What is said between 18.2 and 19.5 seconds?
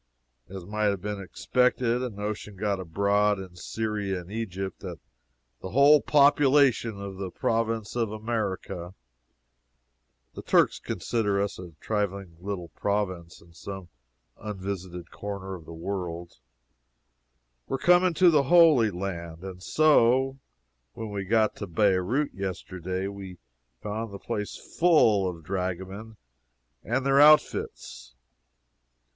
the Holy Land